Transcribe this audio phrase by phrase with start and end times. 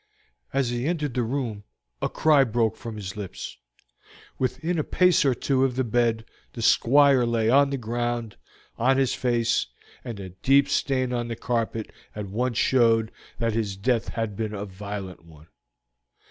[0.51, 1.63] As he entered the room
[2.01, 3.57] a cry broke from his lips.
[4.39, 8.35] Within a pace or two of the bed the Squire lay on the ground,
[8.79, 9.67] on his face,
[10.03, 14.55] and a deep stain on the carpet at once showed that his death had been
[14.55, 15.49] a violent one.